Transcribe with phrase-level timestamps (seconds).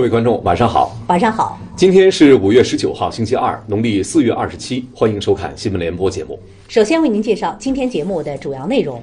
[0.00, 0.96] 各位观众，晚上好。
[1.08, 1.60] 晚上好。
[1.76, 4.82] 今天是五月十九号，星期二，农历四月二十七。
[4.94, 6.38] 欢迎收看新闻联播节目。
[6.68, 8.98] 首先为您介绍今天节目的主要内容。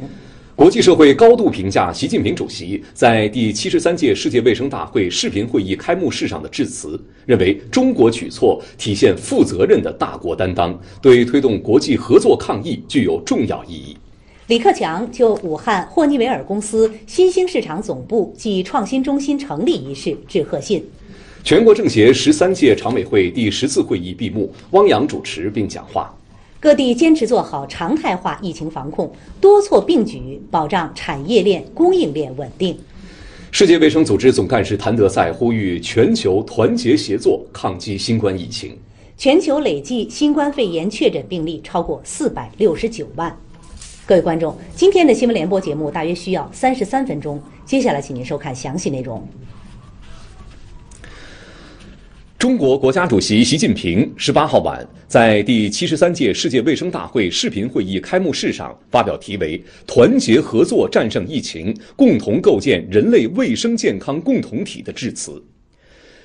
[0.55, 13.95] 国际社会高度评价习近平主席在第七十三届世界卫生大会视频会议开幕式上的致辞，认为中国举措体现负责任的大国担当，对推动国际合作抗疫具有重要意义。
[14.47, 20.81] 李克强就武汉霍尼韦尔公司新兴市场总部暨创新中心成立一事致贺信。
[21.47, 26.13] 全国政协十三届常委会第十次会议闭幕，汪洋主持并讲话。
[26.59, 32.77] 各地坚持做好常态化疫情防控，多措并举，保障产业链、供应链稳定。
[33.49, 38.77] 世界卫生组织总干事谭德赛呼吁全球团结协作，抗击新冠疫情。
[39.17, 43.33] 全球累计新冠肺炎确诊病例超过四百六十九万。
[44.05, 47.41] 各位观众，今天的新闻联播节目大约需要三十三分钟。
[47.65, 49.25] 接下来，请您收看详细内容。
[52.37, 65.43] 中国国家主席习近平十八号晚在第七十三届世界卫生大会视频会议开幕式上发表题为“团结合作战胜疫情，共同构建人类卫生健康共同体”的致辞。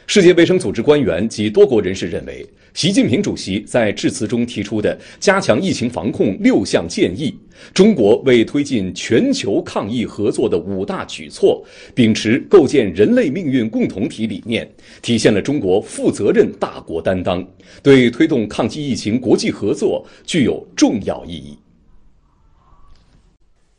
[0.07, 2.47] 世界卫生组织官员及多国人士认为。
[2.75, 7.39] 习近平主席在致辞中提出的加强疫情防控六项建议，
[7.75, 11.63] 中国为推进全球抗疫合作的五大举措，
[11.95, 14.67] 秉持构建人类命运共同体理念，
[15.03, 17.47] 体现了中国负责任大国担当，
[17.83, 21.59] 对推动抗击疫情国际合作具有重要意义。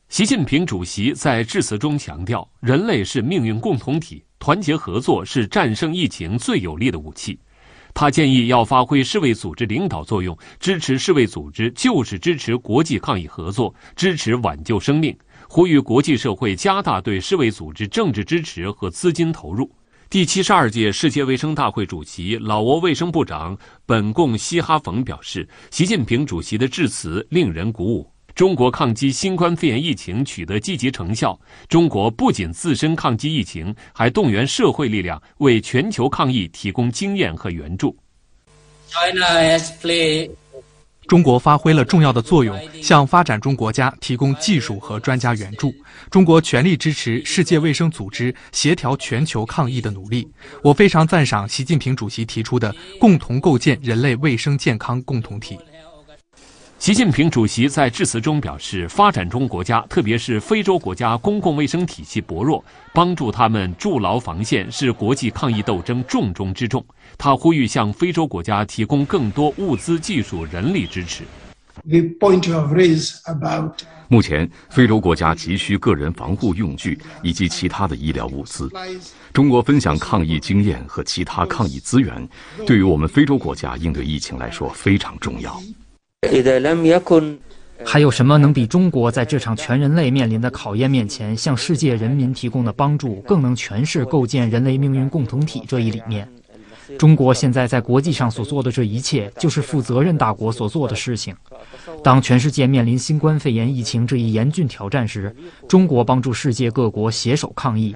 [0.07, 7.39] 习近平主席在致辞中强调，人类是命运共同体，团结合作是战胜疫情最有力的武器。
[7.93, 15.17] 他建议要发挥世卫组织领导作用，支持世卫组织就是支持国际抗疫合作，支持挽救生命。
[15.47, 19.71] 呼吁国际社会加大对世卫组织政治支持和资金投入。
[20.09, 28.12] 第七十二届世界卫生大会主席、老挝卫生部长本贡西哈冯表示，习近平主席的致辞令人鼓舞。
[28.35, 31.39] 中国抗击新冠肺炎疫情取得积极成效。
[31.67, 37.95] 中国不仅自身抗击疫情，还动员社会力量为全球抗疫提供经验和援助。
[41.07, 45.71] 中国发挥了重要的作用，向发展中国家提供技术和专家援助。
[46.09, 50.27] 中国全力支持世界卫生组织协调全球抗疫的努力。
[50.63, 55.59] 我非常赞赏习近平主席提出的共同构建人类卫生健康共同体。
[56.83, 62.61] 习近平主席在致辞中表示，发展中国家，特别是非洲国家，公共卫生体系薄弱，
[62.93, 66.85] 帮助他们筑牢防线是国际抗疫斗争重中之重。
[67.17, 71.23] 他呼吁向非洲国家提供更多物资、技术、人力支持。
[74.09, 78.69] 目前，非洲国家急需个人防护用具以及其他的医疗物资。
[79.31, 82.27] 中国分享抗疫经验和其他抗疫资源，
[82.67, 85.57] 对于我们非洲国家应对疫情来说非常重要。
[87.85, 96.27] 还有什么能比中国在这场全人类面临的考验面前，向世界人民提供的帮助更能诠释构建人类命运共同体这一理念？
[96.97, 101.35] 中国现在在国际上所做的这一切，就是负责任大国所做的事情。
[102.03, 105.35] 当全世界面临新冠肺炎疫情这一严峻挑战时，
[105.67, 107.95] 中国帮助世界各国携手抗疫，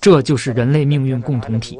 [0.00, 1.78] 这就是人类命运共同体。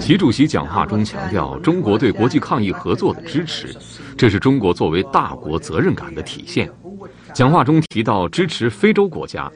[0.00, 3.68] 习主席讲话中强调中国对国际抗疫合作的支持，
[4.16, 6.68] 这是中国作为大国责任感的体现。
[7.32, 9.48] 讲话中提到支持非洲国家，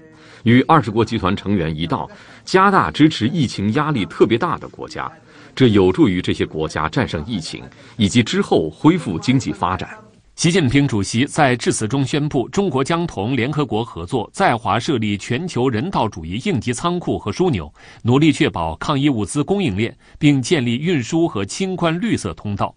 [0.44, 2.08] 与二十国集团成员一道，
[2.44, 5.10] 加大支持疫情压力特别大的国家。
[5.52, 7.64] 这有助于这些国家战胜疫情，
[7.96, 9.88] 以及之后恢复经济发展。
[10.36, 17.72] 习近平主席在致辞中宣布，中国将同联合国合作，在华设立全球人道主义应急仓库和枢纽，
[18.02, 22.74] 努力确保抗疫物资供应链，并建立运输和清关绿色通道。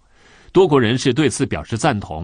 [0.51, 2.23] 多国人士对此表示赞同。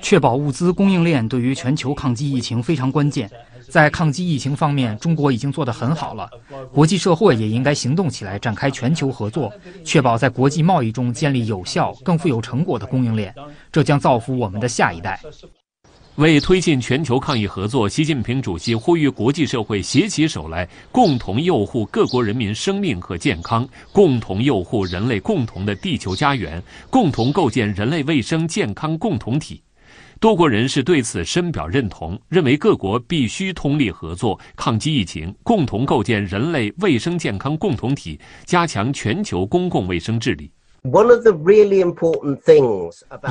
[0.00, 3.28] 确保物资供应链对于全球抗击疫情非常关键。
[3.70, 6.28] 在抗击疫情方面，中国已经做得很好了。
[6.72, 9.52] 国际社会也应该行动起来，展开全球合作，
[9.84, 13.34] 确保在国际贸易中建立有效、更富有成果的供应链。
[13.70, 15.20] 这将造福我们的下一代。
[16.16, 26.60] 为推进全球抗疫合作，习近平主席呼吁国际社会携起手来，共同佑护各国人民生命和健康，共同佑护人类共同的地球家园，
[26.90, 29.62] 共同构建人类卫生健康共同体。
[30.20, 40.50] 多国人士对此深表认同，认为各国必须通力合作抗击疫情，共同构建人类卫生健康共同体，加强全球公共卫生治理。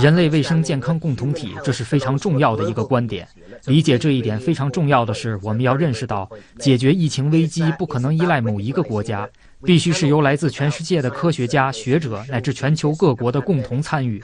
[0.01, 3.27] 人类卫生健康共同体，这是非常重要的一个观点。
[3.65, 6.29] 理解这一点非常重要的是，我们要认识到，
[6.59, 9.27] 解决疫情危机不可能依赖某一个国家。
[9.63, 14.21] 必须是由来自全世界的科学家、学者乃至全球各国的共同参与。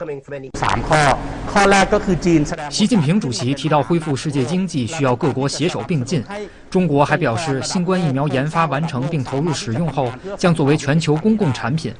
[2.70, 6.22] 习近平主席提到，恢复世界经济需要各国携手并进。
[6.70, 11.92] 中国还表示，新冠疫苗研发完成并投入使用后，将作为全球公共产品。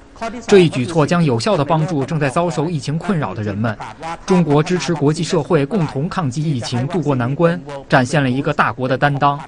[0.46, 3.76] 这一举措将有效地帮助正在遭受疫情困扰的人们。
[4.24, 9.40] 中国支持国际社会共同抗击疫情、渡过难关，展现了一个大国的担当。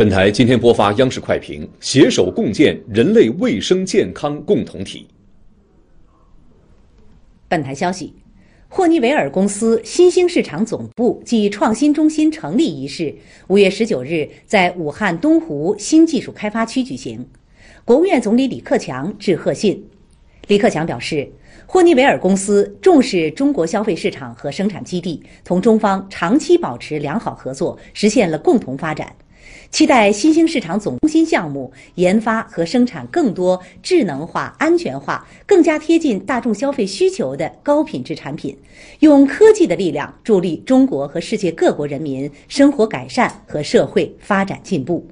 [0.00, 5.06] 本台今天播发央视快评：携手共建人类卫生健康共同体。
[7.46, 8.14] 本台消息，
[8.66, 13.14] 霍尼韦尔公司新兴市场总部暨创新中心成立仪式，
[13.48, 17.28] 五月十九日在武汉东湖新技术开发区举行。
[17.84, 19.86] 国务院总理李克强致贺信。
[20.46, 21.30] 李克强表示，
[21.66, 29.14] 霍尼韦尔公司重视中国消费市场和生产基地，同中方长期保持良好合作，实现了共同发展。
[29.70, 38.56] 期待新兴市场总中心项目研发和生产更多智能化、安全化、更加贴近大众消费需求的高品质产品，
[38.98, 45.06] 用科技的力量助力中国和世界各国人民生活改善和社会发展进步。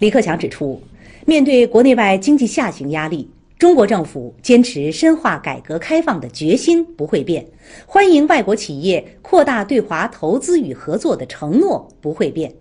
[0.00, 0.82] 李克强指出，
[1.24, 3.30] 面对国内外经济下行压力，
[3.60, 7.46] 中国政府坚持深化改革开放的决心不会变，
[7.86, 12.52] 欢迎外国企业扩大对华投资与合作的承诺不会变。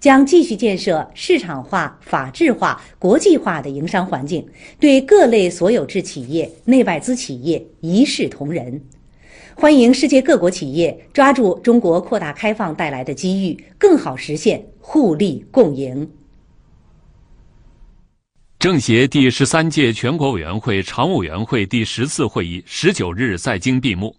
[0.00, 4.46] 将继续建设市场化、法治化、国际化的营商环境，
[4.78, 8.80] 对各类所有制企业、内外资企业一视同仁。
[9.56, 16.08] 欢迎世界各国企业抓住中国扩大开放带来的机遇，更好实现互利共赢。
[18.60, 24.14] 政协第十三届全国委员会常务委员会第十次会议十九日在京闭幕，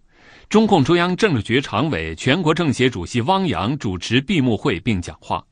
[0.50, 5.42] 中共中央政治局常委、全国政协主席汪洋主持闭幕会并讲话。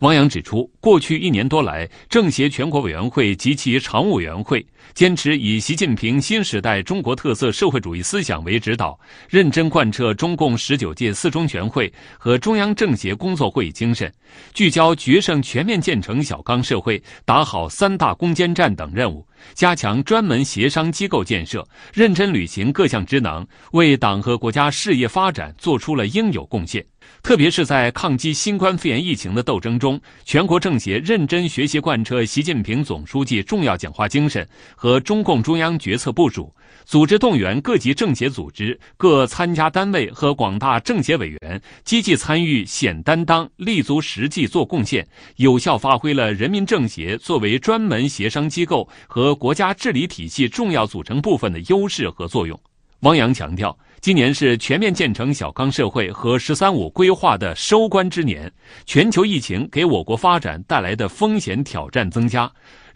[0.00, 8.98] 汪洋指出，过去一年多来，政协全国委员会及其常务委员会坚持以习近平新时代中国特色社会主义思想为指导，
[9.28, 14.10] 认真贯彻中共十九届四中全会和中央政协工作会议精神，
[14.54, 21.62] 聚焦决胜全面建成小康社会、打好三大攻坚战等任务，加强专门协商机构建设，
[21.92, 26.82] 认真履行各项职能，为党和国家事业发展作出了应有贡献。
[27.22, 36.52] 特别是在抗击新冠肺炎疫情的斗争中，全国政协认真学习贯彻习近平总书记重要讲话精神和中共中央决策部署，
[36.84, 52.58] 组织动员各级政协组织、各参加单位和广大政协委员积极参与、显担当、立足实际做贡献，有效发挥了人民政协作为专门协商机构和国家治理体系重要组成部分的优势和作用。
[53.00, 53.76] 汪洋强调。
[54.00, 58.50] 今年是全面建成小康社会和“十三五”规划的收官之年，
[58.86, 62.50] 全球疫情给我国发展带来的风险挑战增加，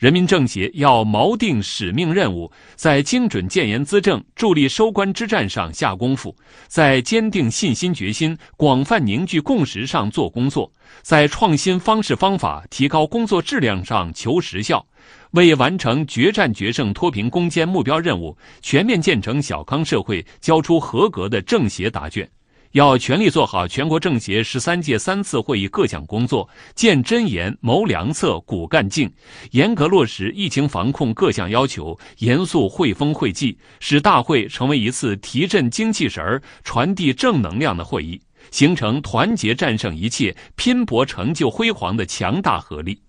[0.05, 6.37] 人民政协要锚定使命任务，在精准建言资政、助力收官之战上下功夫，
[6.69, 10.71] 在坚定信心决心、广泛凝聚共识上做工作，
[11.01, 14.87] 在创新方式方法、提高工作质量上求实效。
[15.31, 22.29] 为完成决战决胜脱贫攻坚目标任务，全面建成小康社会，交出合格的政协答卷。
[22.75, 29.09] 要全力做好全国政协十三届三次会议各项工作，见真言、谋良策、鼓干劲，
[29.53, 43.01] 严格落实疫情防控各项要求，严肃汇丰会纪，使大会成为一次提振精气神儿、传递正能量的会议，形成团结战胜一切、拼搏成就辉煌的强大合力。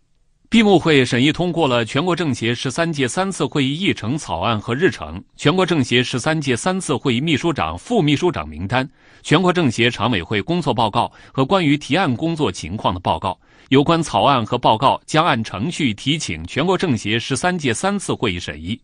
[0.47, 8.87] 闭幕会审议通过了全国政协十三届三次会议议程草案和日程、全国政协十三届三次会议秘书长、副秘书长名单、
[9.25, 13.35] 全国政协常委会工作报告和关于提案工作情况的报告。
[13.69, 18.79] 有关草案和报告将按程序提请全国政协十三届三次会议审议。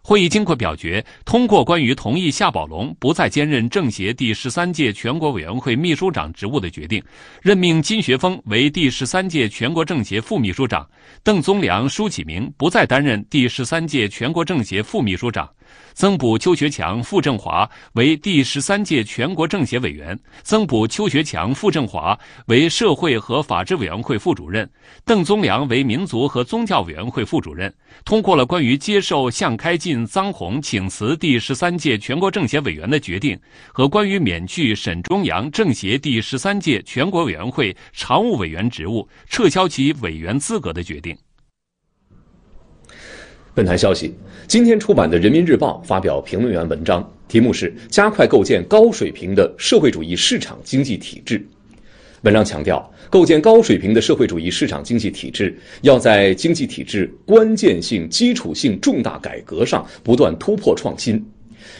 [0.00, 7.04] 会议经过表决，通过关于同意夏宝龙不再兼任政协第十三届全国委员会秘书长职务的决定，
[7.42, 10.88] 任命金学峰为第十三届全国政协副秘书长，
[11.22, 15.46] 邓宗良、舒启明不再担任第十三届全国政协副秘书长。
[15.92, 24.68] 增补邱学强、傅政华为第十三届全国政协委员，增补邱学强、傅政华为社会和法制委员会副主任，
[25.04, 27.72] 邓宗良为民族和宗教委员会副主任。
[28.04, 33.38] 通过了关于接受向开进、臧洪请辞第十三届全国政协委员的决定
[33.72, 41.16] 和关于免去沈忠阳政协第十三届全国委员会常务委员职务、撤销其委员资格的决定。
[43.54, 44.14] 本台消息，
[44.46, 51.46] 今天出版的《人民日报》发表评论员文章，题目是“加快构建高水平的社会主义市场经济体制”。
[52.22, 61.22] 文章强调，构建高水平的社会主义市场经济体制，要在经济体制关键性、基础性重大改革上不断突破创新。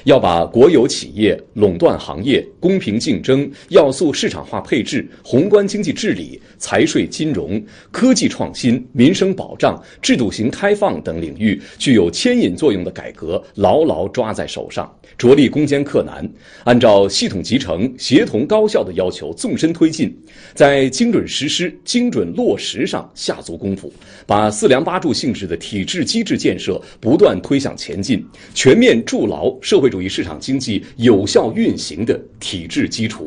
[0.05, 16.29] 要把国有企业、垄断行业、公平竞争、要素市场化配置、宏观经济治理、财税金融、科技创新、民生保障、制度型开放等领域具有牵引作用的改革牢牢抓在手上，着力攻坚克难，
[16.65, 20.15] 按照系统集成、协同高效的要求纵深推进，
[20.55, 23.93] 在精准实施、精准落实上下足功夫，
[24.27, 28.25] 把四梁八柱性质的体制机制建设不断推向前进，
[28.55, 29.89] 全面筑牢社会。
[29.89, 33.27] 主义市场经济有效运行的体制基础。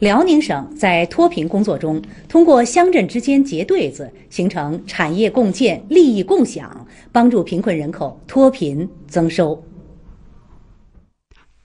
[0.00, 9.62] 辽宁省在脱贫工作中，通过乡镇之间结对子，形成产业共建、利益共享，帮助贫困人口脱贫增收。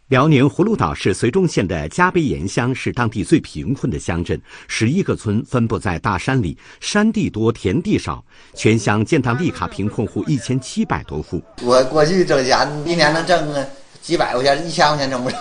[0.10, 8.24] 辽宁葫芦岛市绥中县的加碑岩乡是当地最贫困的乡镇，十一个村分布在大山里，山地多，田地少，
[8.54, 11.44] 全乡建档立卡贫困户一千七百多户。
[11.62, 13.70] 我过去挣钱，一年能挣个
[14.02, 15.40] 几百块钱，一千块钱挣不上。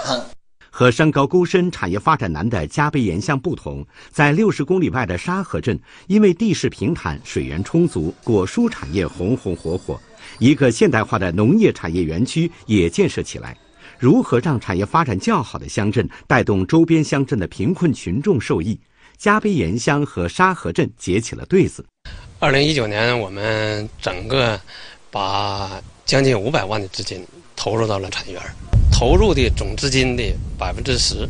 [0.68, 10.00] 和山高沟深、产业发展难的加碑岩乡不同，在六十公里外的沙河镇，因为地势平坦、水源充足，果蔬产业红红火火，
[10.40, 13.56] 一个现代化的农业产业园区也建设起来。
[13.98, 18.78] 如何让产业发展较好的乡镇带动周边乡镇的贫困群众受益？
[19.16, 21.82] 加碑岩乡和沙河镇结起了对子。
[22.38, 24.60] 二零一九年，我们整个
[25.10, 27.26] 把将近五百万的资金
[27.56, 28.42] 投入到了产业园，
[28.92, 30.22] 投入的总资金的
[30.58, 31.26] 百分之十，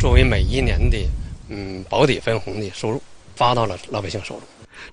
[0.00, 0.96] 作为每一年的
[1.50, 3.02] 嗯保底分红的收入，
[3.34, 4.42] 发到了老百姓手中。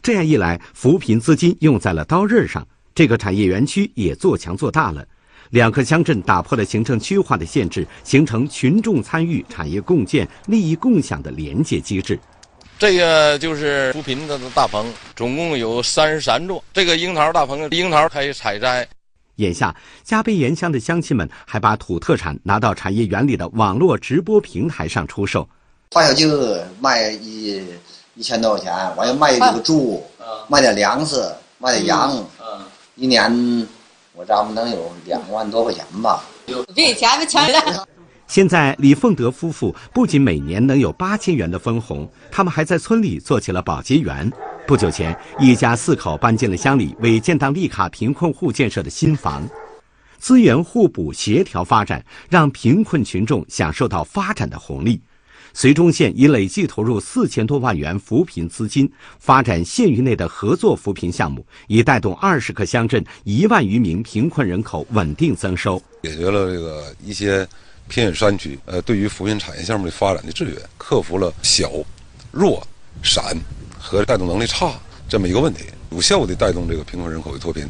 [0.01, 5.07] 这样一来，扶贫资金用在了刀刃上，这个产业园区也做强做大了。
[5.49, 12.19] 两个乡镇打破了行政区划的限制，形成群众参与、产业共建、利益共享的连接机制。
[12.79, 14.85] 这个就是扶贫的大棚，
[15.15, 16.61] 总共有三十三座。
[16.73, 18.85] 这个樱桃大棚，樱桃可以采摘。
[19.35, 25.47] 眼下，加碑岩乡的乡亲们还把土特产拿到产业园里的网络直播平台上出售。
[25.91, 26.27] 花小鸡
[26.79, 27.63] 卖一
[28.15, 30.03] 一千多块钱，我要卖这个猪，
[30.47, 31.23] 卖点粮食，
[31.59, 32.25] 卖点羊，
[32.95, 33.67] 一年。
[34.15, 36.23] 我丈们能有两万多块钱吧？
[36.75, 37.87] 比钱们强了。
[38.27, 44.31] 现在李凤德夫妇不仅每年能有八千元的分红，他们还在村里做起了保洁员。
[44.67, 49.47] 不久前，一家四口搬进了乡里为建档立卡贫困户建设的新房，
[50.19, 55.01] 资源互补、协调发展，让贫困群众享受到发展的红利。
[55.55, 67.47] 绥中县已累计投入四千多万元扶贫资金，发展县域内的合作扶贫项目，以带动二十个乡镇一万余名贫困人口稳定增收，解决了这个一些
[67.87, 71.71] 偏远山区呃对于扶贫产业项目的发展的制约，克服了小、
[72.31, 72.65] 弱、
[73.03, 73.23] 散
[73.77, 74.73] 和带动能力差
[75.07, 77.67] 这么一个问题，有效地带动这个贫困人口的脱贫。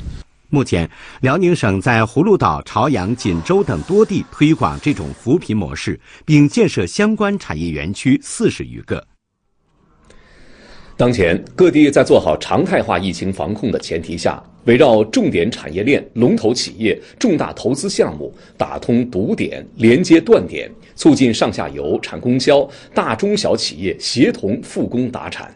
[0.53, 0.87] 目前，
[1.21, 9.03] 辽宁省在葫芦岛、朝阳、锦州等多地推广这种扶贫模式，并建设相关产业园区四十余个。
[10.95, 25.51] 当前，各地在做好常态化疫情防控的前提下，围绕重点产业链、龙头企业、重大投资项目，打通堵点、连接断点，促进上下游、产供销、大中小企业协同复工达产。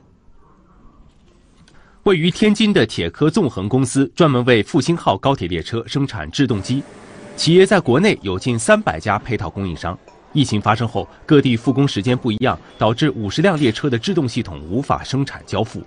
[2.07, 6.81] 位于天津的铁科纵横公司专门为复兴号高铁列车生产制动机，
[7.35, 9.99] 企业在国内有近三百家配套供应商。
[10.31, 15.83] 疫情发生后，各地复工时间不一样，导致五十辆列车的制动系统无法生产交付。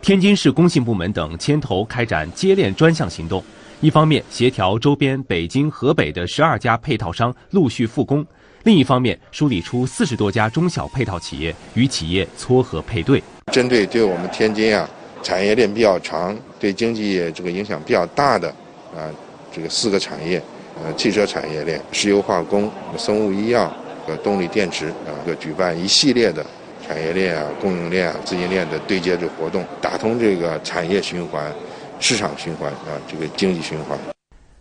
[0.00, 3.42] 天津市工信部门等牵头开展接链专项行动，
[3.80, 8.24] 一方面协调周边北京、河北的十二家配套商陆续复工，
[8.62, 13.20] 另一方面梳理出四十多家中小配套企业与企业撮合配对。
[13.52, 14.88] 针对对我们天津啊。
[15.28, 18.48] 产业链比较长，对经济这个影响比较大的
[18.96, 19.04] 啊，
[19.52, 20.42] 这个四个产业，
[20.82, 23.70] 呃，汽车产业链、石油化工、生物医药
[24.06, 26.42] 和动力电池啊，要举办一系列的
[26.82, 31.52] 产业链啊、供应链啊、资金链的对接的活动，打通这个产业循环、
[32.00, 33.98] 市场循环啊，这个经济循环。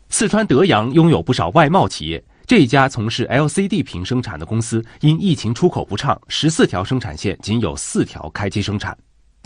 [0.10, 8.98] 四川德阳拥有不少外贸企业，这一家从事 LCD 屏生产的公司，因疫情出口不畅，十四条生产线仅有四条开机生产。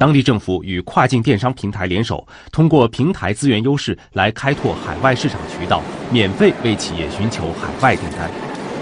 [0.01, 5.79] 当地政府与跨境电商平台联手，通过平台资源优势来开拓海外市场渠道，
[6.11, 8.27] 免费为企业寻求海外订单。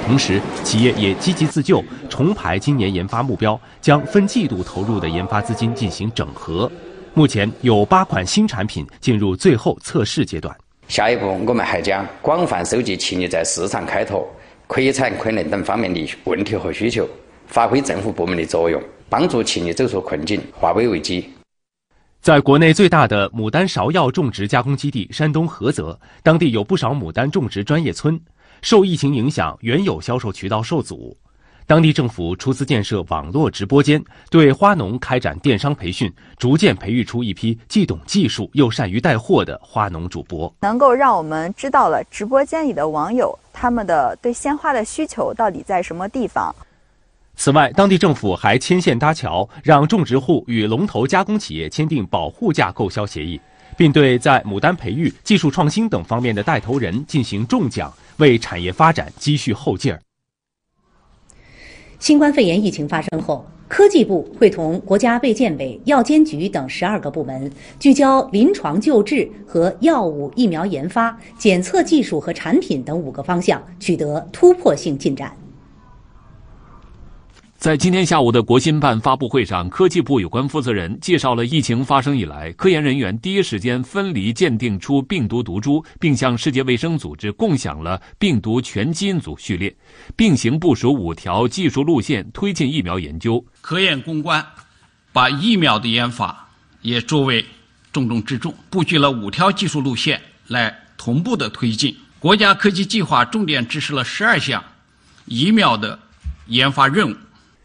[0.06, 6.72] 同时，企业也积极自救，重排今年研发目标，将分季度投入的研发资金进行整合。
[7.14, 10.56] 目前有八款新产品进入最后测试阶段。
[10.88, 14.26] 下一步，我们还将广泛收集企业在市场开拓、
[14.68, 17.06] 亏产困难等方面的问题和需求，
[17.46, 21.30] 发挥政府部门的作用，帮助企业走出困境，化危为机。
[22.22, 28.20] 在国内最大的牡丹芍药种植加工基地山东菏泽，当地有不少牡丹种植专业村，
[28.62, 31.18] 受疫情影响，原有销售渠道受阻。
[31.66, 46.54] 当地政府出资建设网络直播间，对花农开展电商培训，逐渐培育出一批既懂技术又善于带货的花农主播，能够让我们知道了直播间里的网友他们的对鲜花的需求到底在什么地方。
[47.42, 53.40] 此外，当地政府还牵线搭桥，让种植户与龙头加工企业签订保护价购销协议，
[53.78, 60.02] 并对在牡丹培育、技术创新等方面的带头人进行重奖，为产业发展积蓄后劲儿。
[61.98, 75.32] 新冠肺炎疫情发生后，科技部会同国家卫健委、药监局等十二个部门，聚焦临床救治和药物、疫苗研发、检测技术和产品等五个方向，取得突破性进展。
[77.60, 89.76] 在今天下午的国新办发布会上，科技部有关负责人介绍了疫情发生以来，科研人员第一时间分离鉴定出病毒毒株，并向世界卫生组织共享了病毒全基因组序列，
[90.16, 93.46] 并行部署五条技术路线推进疫苗研究。
[93.60, 94.42] 科研攻关，
[95.12, 96.48] 把疫苗的研发
[96.82, 97.46] 也作为
[97.92, 101.94] 重中之重，布局了五条技术路线来同步的推进。
[102.20, 104.64] 国家科技计划重点支持了十二项
[105.26, 106.00] 疫苗的
[106.48, 107.16] 研发任务。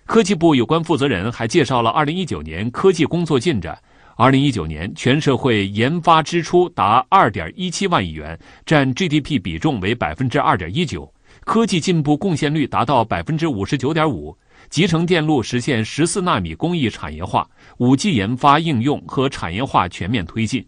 [0.07, 3.79] 科技部有关负责人还介绍了2019年科技工作进展。
[4.17, 11.11] 2019年全社会研发支出达2.17万亿元，占 GDP 比重为2.19%，
[11.45, 14.37] 科技进步贡献率达到59.5%。
[14.71, 20.65] 集成电路实现14纳米工艺产业化，5G 研发应用和产业化全面推进。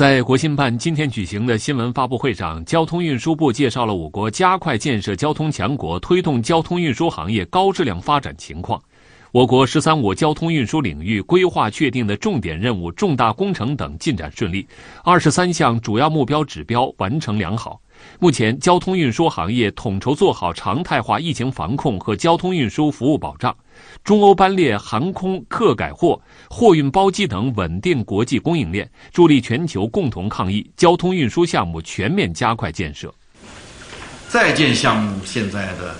[0.00, 8.82] 在国新办今天举行的新闻发布会上，交通运输部介绍了我国加快建设交通强国、推动交通运输行业高质量发展情况。
[9.30, 14.66] 我国“十三五”交通运输领域规划确定的重点任务、重大工程等进展顺利，
[15.04, 17.78] 二十三项主要目标指标完成良好。
[18.18, 23.54] 目前，交通运输行业统筹做好常态化疫情防控和交通运输服务保障，
[24.02, 30.70] 中欧班列航空客改货、货运包机等稳定国际供应链，助力全球共同抗疫。
[30.76, 33.12] 交通运输项目全面加快建设。
[34.28, 35.94] 在建项目现在的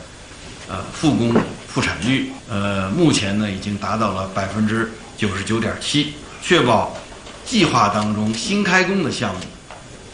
[0.69, 1.35] 呃复工
[1.67, 6.97] 复产率，呃目前呢已经达到了百分之九十九点七，确保
[7.45, 9.41] 计划当中新开工的项目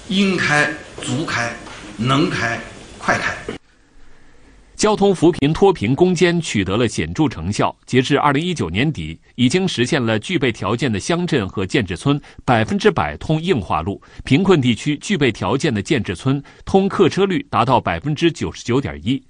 [0.09, 0.71] 应开
[1.03, 1.55] 足开。
[1.99, 2.61] 能开，
[2.99, 3.56] 快开。
[4.77, 7.75] 交通扶贫脱贫攻坚取得了显著成效。
[7.87, 19.23] 截至二零一九年底，已经实现了具备条件的乡镇和建制村百分之百通硬化路，贫困地区具备条件的建制村通客车率达到百分之九十九点一。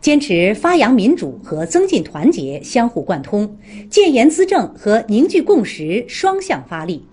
[0.00, 3.58] 坚持发扬民主和增进团结相互贯通，
[3.90, 7.04] 建言资政和凝聚共识双向发力。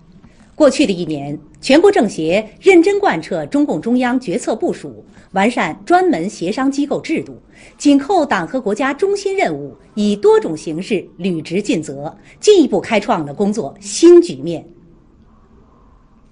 [0.54, 7.42] 过去的一年，全国政协认真贯彻中共中央决策部署，完善专门协商机构制度，
[7.76, 14.64] 紧扣党和国家中心任务，以多种形式履职尽责，进一步开创了工作新局面。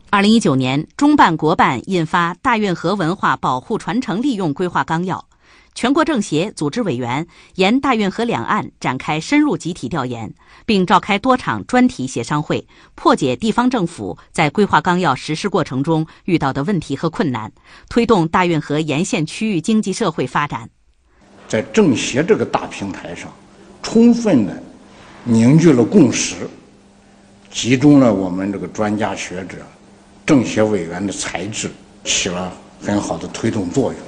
[0.08, 5.16] 二零一九年，中办国办印发《大运河文化保护传承利用规划纲要》。
[5.74, 10.32] 全国政协组织委员沿大运河两岸展开深入集体调研，
[10.64, 17.52] 并召开多场专题协商会，破解地方政府在规划纲要实施过程中遇到的问题和困难，
[17.88, 20.70] 推动大运河沿线区域经济社会发展。
[21.48, 23.32] 在政协这个大平台上，
[23.82, 24.62] 充分的
[25.24, 26.48] 凝聚了共识，
[27.50, 29.56] 集中了我们这个专家学者、
[30.24, 31.68] 政协委员的才智，
[32.04, 34.00] 起了很好的推动作用。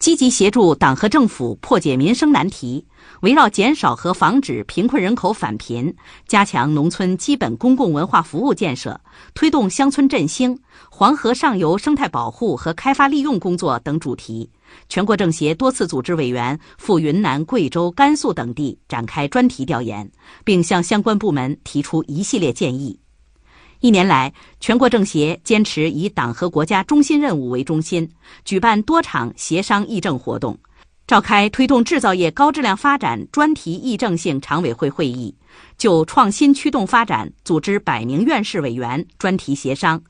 [0.00, 2.86] 积极协助党和政府破解民生难题，
[3.20, 5.94] 围绕减少和防止贫困人口返贫、
[6.26, 8.98] 加强农村基本公共文化服务建设、
[9.34, 10.58] 推动乡村振兴、
[10.90, 14.48] 黄河上游生态保护和开发利用工作等主题，
[14.88, 20.10] 全国政协多次组织委员赴云南、贵州、甘肃等地展开专题调研，
[20.46, 22.98] 并向相关部门提出一系列建议。
[23.80, 28.06] 一年来，全国政协坚持以党和国家中心任务为中心，
[28.44, 30.58] 举办多场协商议政活动，
[31.06, 35.34] 召开推动制造业高质量发展专题议政性常委会会议，
[35.78, 40.02] 就创新驱动发展组织百名院士委员专题协商，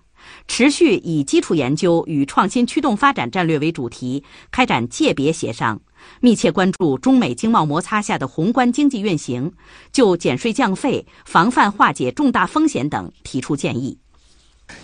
[0.48, 5.80] 持续以基础研究与创新驱动发展战略为主题开展界别协商，
[6.20, 9.52] 密切关注中美经贸摩擦下的宏观经济运行，
[9.92, 13.98] 就减税降费、防范化解重大风险等提出建议。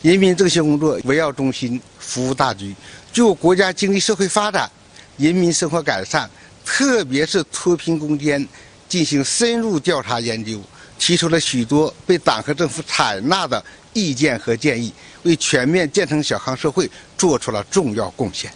[0.03, 2.75] 人民政协工作围绕中心，服务大局，
[3.13, 4.71] 就国家经济社会发展、
[5.17, 6.29] 人民生活改善，
[6.65, 8.47] 特别是脱贫攻坚，
[8.89, 10.61] 进行深入调查研究，
[10.99, 18.51] 提出了许多被党和政府采纳的意见和建议，为全面建成小康社会做出了重要贡献。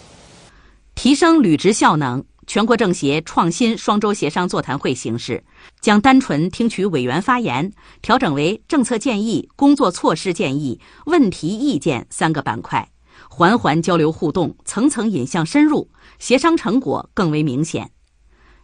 [0.97, 2.23] 提升履职效能。
[2.51, 5.45] 全国政协创新双周协商座谈会形式，
[5.81, 12.91] 将单纯听取委员发言调整为政策建议、工作措施建议、问题意见三个板块，
[13.29, 17.93] 环环交流互动，层层引向深入，协商成果更为明显。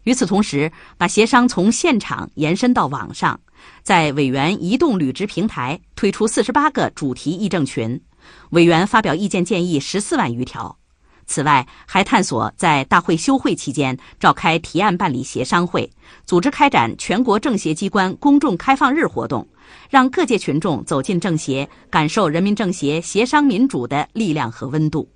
[0.03, 3.39] 与此同时，把协商从现场延伸到网上，
[3.85, 8.03] 在委员移动履职平台推出四十八个主题议政群，
[8.51, 10.77] 委员发表意见建议十四万余条。
[11.27, 15.91] 此外，还探索在大会休会期间召开提案办理协商会，
[16.25, 19.47] 组织开展全国政协机关公众开放日活动，
[19.91, 25.09] 让各界群众走进政协，感受人民政协协商民主的力量和温度。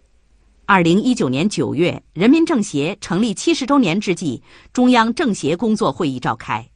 [0.66, 4.42] 二零一九年九月，人民政协成立七十周年之际，
[4.72, 6.68] 中央政协工作会议召开，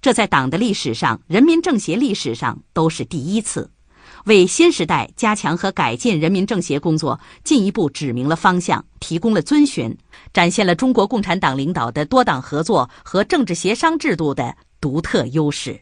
[0.00, 3.70] 这在党的历史上、人民政协历史上都是第一次。
[4.26, 9.96] 为新时代加强和改进人民政协工作进一步指明了方向，提供了遵循，
[10.32, 15.78] 展现了中国共产党领导的多党合作和政治协商制度的独特优势。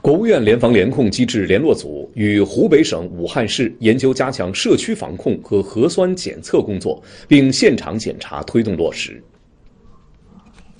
[0.00, 9.22] 国务院联防联控机制联络组与湖北省武汉市研究加强社区防控和核酸检测工作，并现场检查推动落实。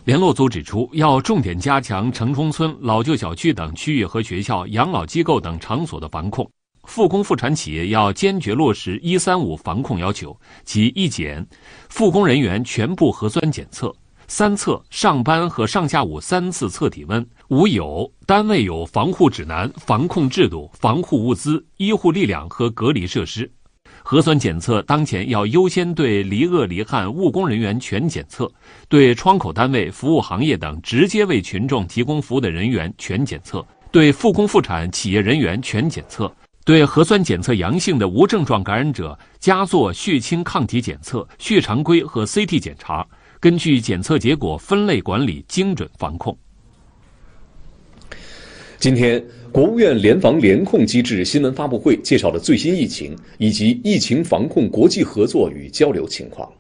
[0.05, 6.51] 联络组指出，要重点加强城中村、老旧小区等区域和学校、养老机构等场所的防控。
[6.85, 10.35] 复工复产企业要坚决落实“一三五”防控要求，
[10.65, 11.47] 即一检，
[11.91, 13.89] 复工人员全部核酸检测；
[14.27, 23.53] 三测，上班和上下午三次测体温；五有，单位有防护指南、防控制度、防护物资、医护力量和隔离设施。
[24.03, 28.51] 核酸检测当前要优先对离鄂离汉务工人员全检测，
[28.89, 36.33] 对窗口单位、服务行业等直接为群众提供服务的人员全检测，对复工复产企业人员全检测，
[36.65, 43.07] 对核酸检测阳性的无症状感染者加做血清抗体检测、血常规和 CT 检查，
[43.39, 46.37] 根据检测结果分类管理，精准防控。
[48.79, 56.51] 今天，国务院联防联控机制新闻发布会介绍了最新疫情以及疫情防控国际合作与交流情况。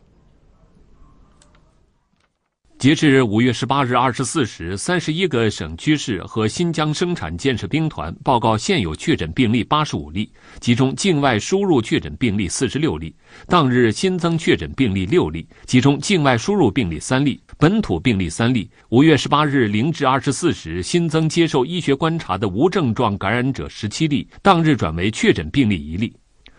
[2.78, 13.12] 截至五月十八日二十四时，三十一个省区市和新疆生产建设兵团报告现有确诊病例八十五例，其中境外输入确诊病例四十六例，
[13.48, 17.40] 当日新增确诊病例六例，其中境外输入病例三例。
[17.58, 18.70] 本土病例三例。
[18.90, 26.14] 五月十八日零至二十四时新增接受医学观察的无症状感染者十七例，当日转为确诊病例一例。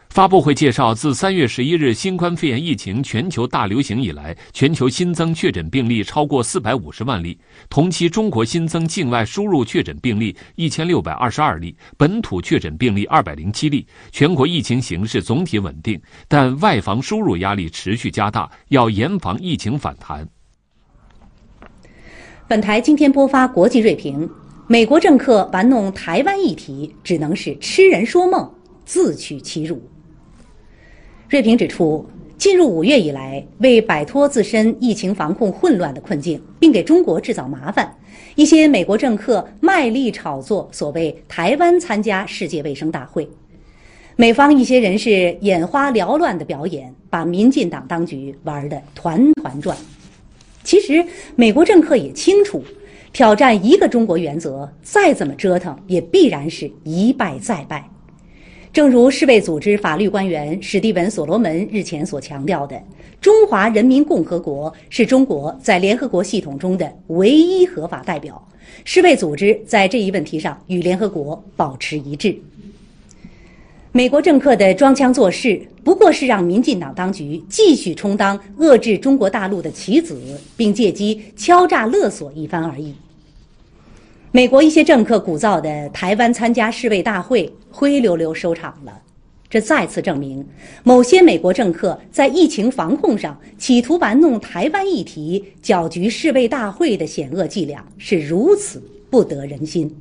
[0.10, 7.38] 发布会介绍，自三月十一日新冠肺炎疫情全球大流行以来，全球新增确诊病例超过四百五十万例。
[7.70, 13.86] 同期，中国新增境外输入确诊病例一千六百二十二例，本土确诊病例二百零七例。
[14.12, 20.28] 全国疫情形势总体稳定，但外防输入压力持续加大，要严防疫情反弹。
[22.48, 24.28] 本台今天播发国际锐评：
[24.66, 28.52] 美国政客玩弄台湾议题，只能是痴人说梦，
[28.84, 29.80] 自取其辱。
[31.30, 32.04] 锐评指出，
[32.40, 37.88] 进入五月以来，为摆脱自身疫情防控混乱的困境，并给中国制造麻烦，
[38.34, 43.30] 一些美国政客卖力炒作所谓台湾参加世界卫生大会。
[44.16, 49.78] 美方一些人士眼花缭乱的表演，把民进党当局玩得团团转。
[50.64, 52.64] 其实，美国政客也清楚，
[53.14, 57.88] 挑战一个中国原则，再怎么折腾，也必然是一败再败。
[58.72, 62.80] 正如世卫组织法律官员史蒂文·所罗门日前所强调的
[63.20, 68.48] ：“中华人民共和国是中国在联合国系统中的唯一合法代表。”
[68.86, 72.36] 世卫组织在这一问题上与联合国保持一致。
[73.92, 80.16] 美国政客的装腔作势，不过是让民进党当局继续充当遏制中国大陆的棋子，
[80.56, 82.94] 并借机敲诈勒索一番而已。
[84.32, 89.02] 美国一些政客鼓噪的台湾参加世卫大会灰溜溜收场了，
[89.50, 90.46] 这再次证明
[90.84, 99.92] 某些美国政客在疫情防控上企图玩弄台湾议题、搅局世卫大会的险恶伎俩是如此不得人心。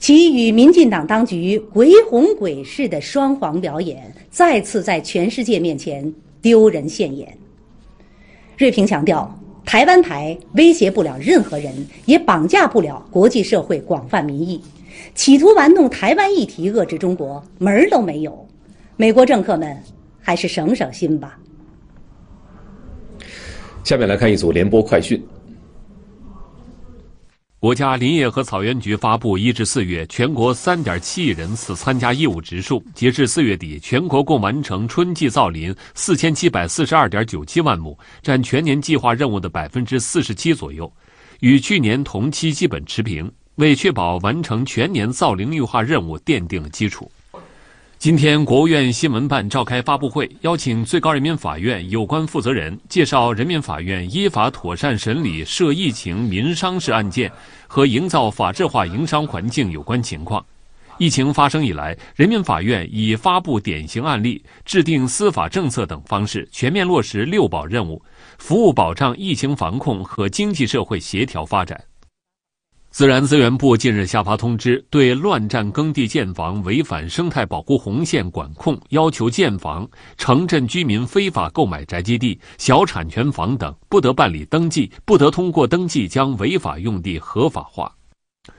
[0.00, 6.12] 其与民进党当局鬼哄鬼似的双簧表演，再次在全世界面前
[6.42, 7.38] 丢人现眼。
[8.58, 9.32] 瑞平强调，
[9.64, 11.72] 台湾台威胁不了任何人，
[12.04, 14.62] 也绑架不了国际社会广泛民意。
[15.14, 18.46] 企图玩弄台湾议题遏制中国，门儿都没有。
[18.96, 19.76] 美国政客们，
[20.20, 21.38] 还是省省心吧。
[23.82, 25.20] 下面来看一组联播快讯。
[27.64, 40.92] 国家林业和草原局发布一至四月全国三点七亿人次参加义务植树，截至四月底，全国共完成春季造林四千七百四十二点九七万亩，占全年计划任务的百分之四十七左右，
[41.40, 47.10] 与去年同期基本持平，为确保完成全年造林绿化任务奠定了基础。
[47.96, 57.32] 今天，国务院新闻办召开发布会，邀请最高人民法院有关负责人介绍人民法院依法妥善审理涉疫情民商事案件
[57.74, 60.46] 和营造法治化营商环境有关情况。
[60.96, 68.00] 疫情发生以来，人民法院以发布典型案例、制定司法政策等方式，全面落实“六保”任务，
[68.38, 71.76] 服务保障疫情防控和经济社会协调发展。
[72.94, 79.84] 自然资源部近日下发通知，对乱占耕地建房、违反生态保护红线管控、要求建房、
[80.16, 87.92] 城镇居民非法购买宅基地、小产权房等，不得办理登记，不得通过登记将违法用地合法化。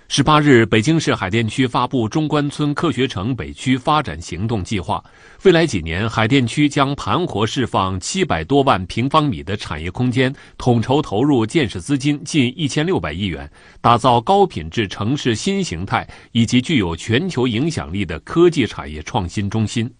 [0.07, 5.03] 十八日，北京市海淀区发布中关村科学城北区发展行动计划。
[5.43, 19.91] 未来几年，海淀区将盘活释放七百多万平方米的产业空间，统筹投入建设资金近一千六百亿元，打造高品质城市新形态以及具有全球影响力的科技产业创新中心。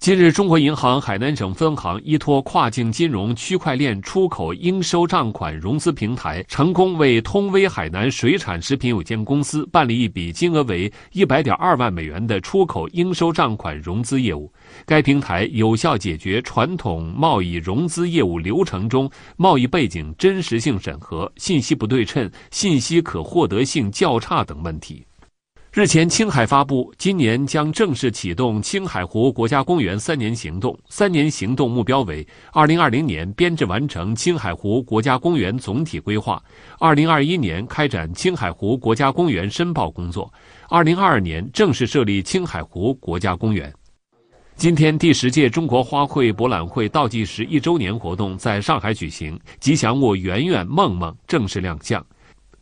[0.00, 14.50] 近日，中国银行海南省分行依托跨境金融区块链出口应收账款融资平台，成功为通威海南水产食品有限公司办理一笔金额为一百点二万美元的出口应收账款融资业务。
[14.86, 25.04] 该平台有效解决传统贸易融资业务流程中贸易背景真实性审核、信息不对称、信息可获得性较差等问题。
[25.78, 30.76] 日前，青海发布，今年将正式启动青海湖国家公园三年行动。
[30.88, 36.36] 三年行动目标为：二零二零年编制完成青海湖国家公园总体规划；
[36.80, 40.28] 二零二一年开展青海湖国家公园申报工作；
[40.68, 43.72] 二零二二年正式设立青海湖国家公园。
[44.56, 52.04] 今天，第十届中国花卉博览会倒计时一周年活动在上海举行，吉祥物圆圆、梦梦正式亮相。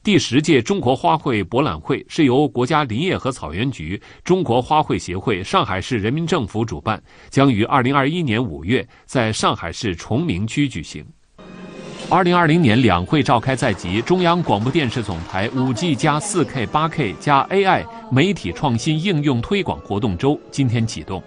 [0.07, 11.05] 第十届中国花卉博览会是由国家林业和草原局、中国花卉协会、上海市人民政府主办，将于二零二一年五月在上海市崇明区举行。
[12.09, 21.21] 二零二零年两会召开在即，中央广播电视总台五 G 加四 K、八 K 加 AI 媒体创新应用推广活动周今天启动。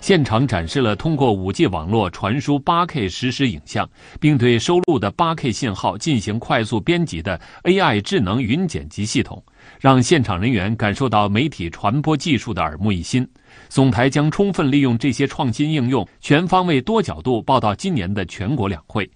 [0.00, 9.42] 现场展示了通过 5G 网络传输 8K 实时影像，并对收录的 8K 信号进行快速编辑的 AI 智能云剪辑系统，
[9.80, 13.26] 让现场人员感受到媒体传播技术的耳目一新。
[13.68, 19.10] 总台将充分利用这些创新应用，全方位、多角度报道今年的全国两会。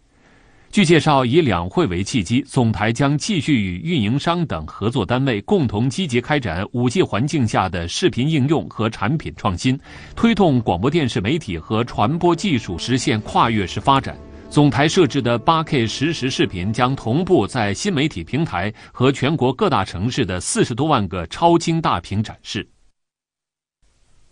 [0.75, 9.79] 据介绍，以两会为契机，总台将继续与运营商等合作单位共同积极开展五 G 环境下的视频应用和产品创新，
[10.17, 14.19] 推动广播电视媒体和传播技术实现跨越式发展。
[14.51, 22.67] 总台设置的 8K 实时视频将同步在新媒体平台和全国各大城市的四十多万个超清大屏展示。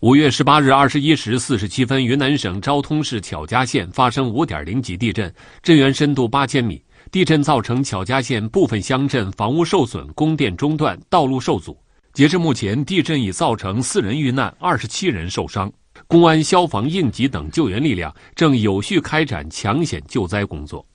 [0.03, 6.83] 五月十八日二十一时四十七分，云南省昭通市巧家县发生五点零级地震，震源深度八千米。
[7.09, 11.81] 地震造成巧家县部分乡镇房屋受损、供电中断、道路受阻。
[12.11, 15.71] 截至目前，地震已造成四人遇难，二十七人受伤。
[16.05, 20.85] 公安、消防、应急等救援力量正有序开展抢险救灾工作。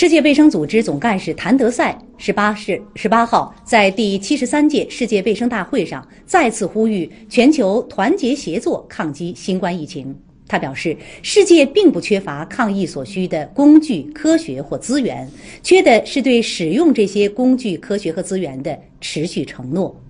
[0.00, 10.16] 世界卫生组织总干事谭德赛十八日十八号在第七十三届世界卫生大会上再次呼吁全球团结协作抗击新冠疫情。
[10.46, 15.28] 他表示，世界并不缺乏抗疫所需的工具、科学或资源，
[15.64, 20.00] 缺的是对使用这些工具、科学和资源的持续承诺。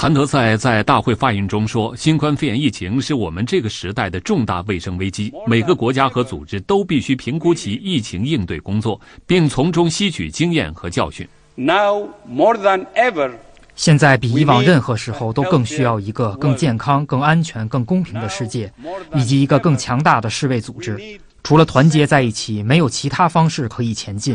[0.00, 13.30] 谭德赛在大会发言中说：“新冠肺炎疫情是我们这个时代的重大卫生危机，每个国家和组织都必须评估其疫情应对工作，并从中吸取经验和教训。” Now more than ever，
[13.76, 18.72] 现在比以往任何时候都更需要一个更健康、更安全、更公平的世界，
[19.14, 20.98] 以及一个更强大的世卫组织。
[21.42, 24.34] 除了团结在一起，没有其他方式可以前进。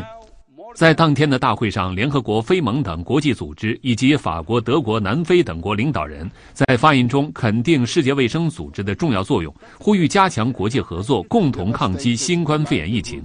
[0.75, 13.23] 在当天的大会上，联合国、非盟等国际组织以及法国、德国、南非等国领导人，在发言中肯定世界卫生组织的重要作用，呼吁加强国际合作，共同抗击新冠肺炎疫情。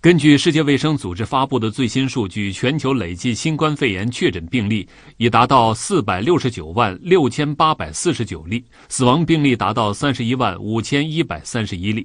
[0.00, 12.04] 根据世界卫生组织发布的最新数据，全球累计新冠肺炎确诊病例已达到四百六十九万六千八百四十九例，死亡病例达到三十一万五千一百三十一例。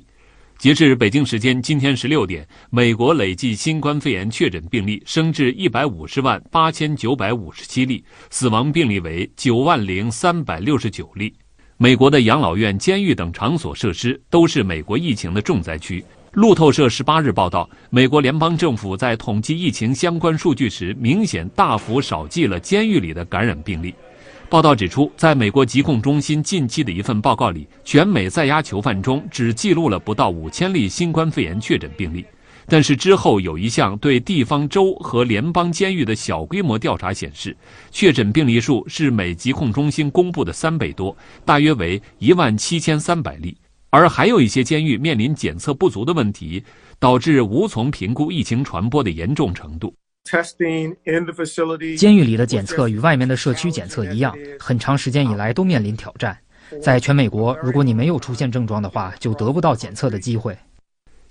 [0.63, 11.33] 截至北京时间今天十六点，美国累计新冠肺炎确诊病例升至一百五十万八千九百五十七例，死亡病例为九万零三百六十九例。
[11.75, 16.01] 美国的养老院、监狱等场所设施都是美国疫情的重灾区。
[16.31, 23.93] 路透社十八日报道，美国联邦政府在统计疫情相关数据时，明显大幅少记了监狱里的感染病例。
[24.53, 32.23] 报道指出，在美国疾控中心近期的一份报告里，全美在押囚犯中只记录了不到五千例新冠肺炎确诊病例。
[32.67, 37.57] 但是之后有一项对地方州和联邦监狱的小规模调查显示，
[37.89, 43.57] 确诊病例数是美疾控中心公布的三倍多，大约为一万七千三百例。
[43.89, 46.63] 而还有一些监狱面临检测不足的问题，
[46.99, 49.91] 导致无从评估疫情传播的严重程度。
[51.97, 56.37] 监狱里的检测与外面的社区检测一样，很长时间以来都面临挑战。
[56.81, 60.57] 在全美国，如果你没有出现症状的话，就得不到检测的机会。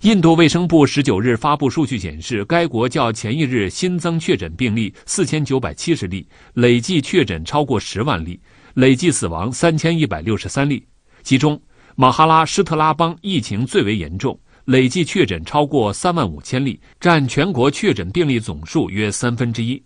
[0.01, 8.39] 印度卫生部十九日发布数据显示，该国较前一日新增确诊病例四千九百七十例，累计确诊超过十万例，
[8.75, 10.85] 累计死亡三千一百六十三例。
[11.23, 11.59] 其中，
[11.95, 14.39] 马哈拉施特拉邦疫情最为严重。
[14.65, 19.81] 累计确诊超过三万五千例，占全国确诊病例总数约三分之一。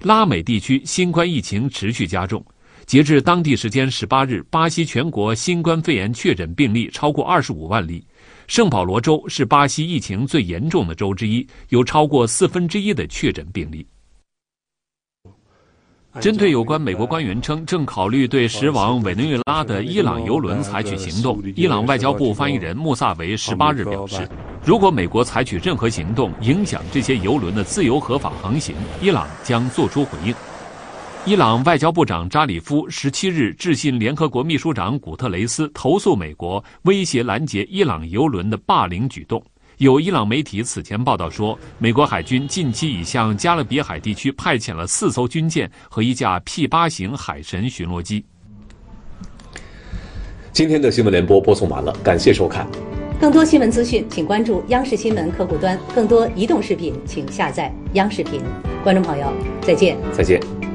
[0.00, 2.42] 拉美地区新冠疫情持续加重，
[2.86, 8.02] 截至当地时间十八日，巴西全国新冠肺炎确诊病例超过二十五万例。
[8.46, 13.86] 圣保罗州是巴西疫情最严重的州之一，有超过四分之一的确诊病例。
[16.20, 24.28] 针对有关美国官员称正考虑对驶往委内瑞拉的伊朗油轮采取行动，伊朗外交部发言人穆萨维十八日表示，
[24.62, 30.34] 如果美国采取任何行动影响这些油轮的自由合法航行，伊朗将作出回应。
[31.24, 39.42] 伊朗外交部长扎里夫十七日致信联合国秘书长古特雷斯，投诉美国威胁拦截伊朗油轮的霸凌举动。
[39.82, 48.24] 有伊朗媒体此前报道说，美国海军近期已向加勒比海地区派遣了四艘军舰和一架 P 八型海神巡逻机。
[50.52, 52.64] 今天的新闻联播播送完了，感谢收看。
[53.20, 58.40] 更多新闻资讯，请关注央视新闻客户端；更多移动视频，请下载央视频。
[58.84, 59.98] 观众朋友，再见。
[60.12, 60.71] 再见。